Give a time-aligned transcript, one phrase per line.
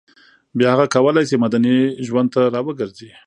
[0.57, 3.09] بیا هغه کولای شي مدني ژوند ته راوګرځي